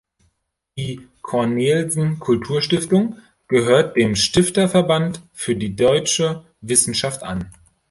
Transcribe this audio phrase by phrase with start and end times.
[0.79, 7.51] Die Cornelsen Kulturstiftung gehört dem Stifterverband für die Deutsche Wissenschaft an.